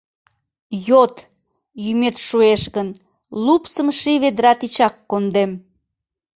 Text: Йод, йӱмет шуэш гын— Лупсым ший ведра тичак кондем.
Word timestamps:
Йод, 0.87 1.15
йӱмет 1.83 2.17
шуэш 2.27 2.63
гын— 2.75 2.89
Лупсым 3.45 3.87
ший 3.99 4.17
ведра 4.23 4.53
тичак 4.59 4.95
кондем. 5.09 5.51